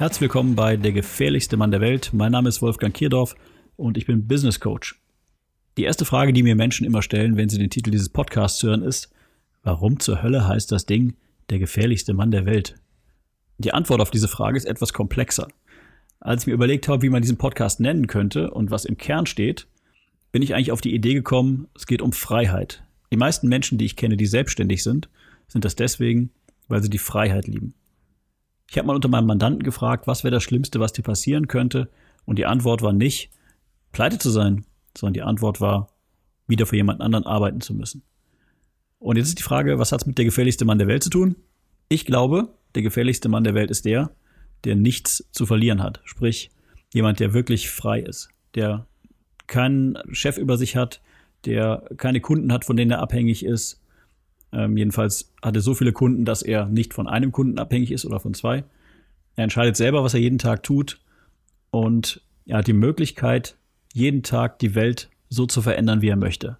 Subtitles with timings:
[0.00, 2.14] Herzlich willkommen bei Der gefährlichste Mann der Welt.
[2.14, 3.34] Mein Name ist Wolfgang Kierdorf
[3.76, 4.98] und ich bin Business Coach.
[5.76, 8.82] Die erste Frage, die mir Menschen immer stellen, wenn sie den Titel dieses Podcasts hören,
[8.82, 9.12] ist,
[9.62, 11.16] warum zur Hölle heißt das Ding
[11.50, 12.76] der gefährlichste Mann der Welt?
[13.58, 15.48] Die Antwort auf diese Frage ist etwas komplexer.
[16.18, 19.26] Als ich mir überlegt habe, wie man diesen Podcast nennen könnte und was im Kern
[19.26, 19.66] steht,
[20.32, 22.82] bin ich eigentlich auf die Idee gekommen, es geht um Freiheit.
[23.12, 25.10] Die meisten Menschen, die ich kenne, die selbstständig sind,
[25.46, 26.30] sind das deswegen,
[26.68, 27.74] weil sie die Freiheit lieben.
[28.70, 31.90] Ich habe mal unter meinem Mandanten gefragt, was wäre das Schlimmste, was dir passieren könnte,
[32.24, 33.30] und die Antwort war nicht,
[33.90, 34.64] pleite zu sein,
[34.96, 35.88] sondern die Antwort war,
[36.46, 38.04] wieder für jemand anderen arbeiten zu müssen.
[39.00, 41.10] Und jetzt ist die Frage, was hat es mit der gefährlichste Mann der Welt zu
[41.10, 41.34] tun?
[41.88, 44.12] Ich glaube, der gefährlichste Mann der Welt ist der,
[44.62, 46.00] der nichts zu verlieren hat.
[46.04, 46.50] Sprich,
[46.94, 48.86] jemand, der wirklich frei ist, der
[49.48, 51.00] keinen Chef über sich hat,
[51.44, 53.80] der keine Kunden hat, von denen er abhängig ist,
[54.52, 58.04] ähm, jedenfalls hat er so viele Kunden, dass er nicht von einem Kunden abhängig ist
[58.04, 58.64] oder von zwei.
[59.36, 61.00] Er entscheidet selber, was er jeden Tag tut
[61.70, 63.56] und er hat die Möglichkeit,
[63.92, 66.58] jeden Tag die Welt so zu verändern, wie er möchte.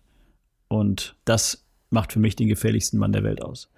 [0.69, 3.71] Und das macht für mich den gefährlichsten Mann der Welt aus.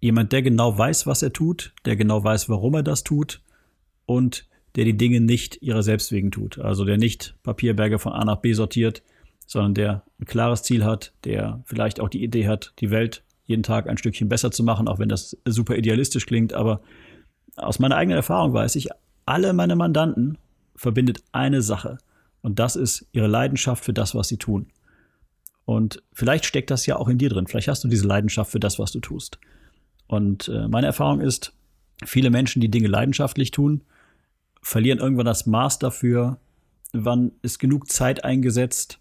[0.00, 3.40] Jemand, der genau weiß, was er tut, der genau weiß, warum er das tut
[4.06, 6.58] und der die Dinge nicht ihrer selbst wegen tut.
[6.58, 9.02] Also der nicht Papierberge von A nach B sortiert,
[9.46, 13.22] sondern der ein klares Ziel hat, der vielleicht auch die Idee hat, die Welt
[13.52, 16.52] jeden Tag ein Stückchen besser zu machen, auch wenn das super idealistisch klingt.
[16.52, 16.80] Aber
[17.56, 18.88] aus meiner eigenen Erfahrung weiß ich,
[19.26, 20.38] alle meine Mandanten
[20.74, 21.98] verbindet eine Sache.
[22.42, 24.66] Und das ist ihre Leidenschaft für das, was sie tun.
[25.64, 27.46] Und vielleicht steckt das ja auch in dir drin.
[27.46, 29.38] Vielleicht hast du diese Leidenschaft für das, was du tust.
[30.08, 31.54] Und äh, meine Erfahrung ist,
[32.04, 33.82] viele Menschen, die Dinge leidenschaftlich tun,
[34.60, 36.38] verlieren irgendwann das Maß dafür,
[36.92, 38.98] wann ist genug Zeit eingesetzt,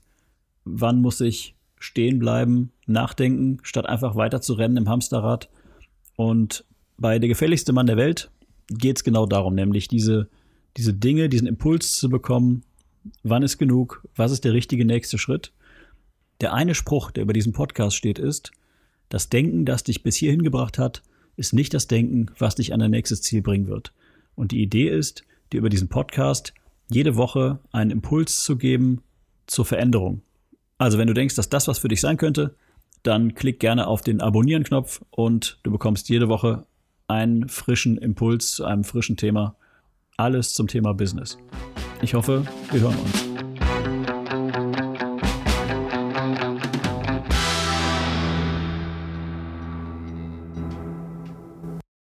[0.63, 5.49] wann muss ich stehen bleiben, nachdenken, statt einfach weiter zu rennen im Hamsterrad.
[6.15, 6.63] Und
[6.97, 8.29] bei der gefährlichste Mann der Welt
[8.69, 10.29] geht es genau darum, nämlich diese,
[10.77, 12.63] diese Dinge, diesen Impuls zu bekommen,
[13.23, 15.51] wann ist genug, was ist der richtige nächste Schritt.
[16.39, 18.51] Der eine Spruch, der über diesem Podcast steht, ist,
[19.09, 21.01] das Denken, das dich bis hierhin gebracht hat,
[21.35, 23.91] ist nicht das Denken, was dich an dein nächstes Ziel bringen wird.
[24.35, 26.53] Und die Idee ist, dir über diesen Podcast
[26.89, 29.01] jede Woche einen Impuls zu geben
[29.47, 30.21] zur Veränderung,
[30.81, 32.55] also wenn du denkst, dass das was für dich sein könnte,
[33.03, 36.65] dann klick gerne auf den Abonnieren-Knopf und du bekommst jede Woche
[37.07, 39.55] einen frischen Impuls zu einem frischen Thema.
[40.17, 41.37] Alles zum Thema Business.
[42.01, 43.50] Ich hoffe, wir hören uns.